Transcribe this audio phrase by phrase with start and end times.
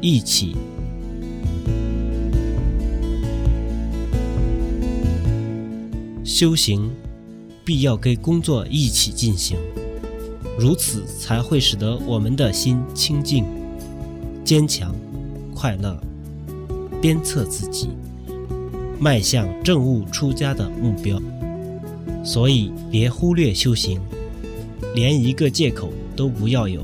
[0.00, 0.56] 一起。
[6.24, 6.90] 修行
[7.64, 9.58] 必要跟工作一起进行，
[10.58, 13.44] 如此才会使得我们的心清净、
[14.42, 14.94] 坚强、
[15.54, 16.00] 快乐，
[17.02, 17.90] 鞭策自己，
[18.98, 21.20] 迈向正悟出家的目标。
[22.24, 24.00] 所以，别忽略修行，
[24.94, 26.82] 连一个借口都不要有。